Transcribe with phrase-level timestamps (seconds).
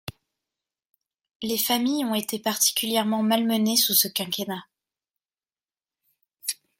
[1.43, 4.65] Les familles ont été particulièrement malmenées sous ce quinquennat.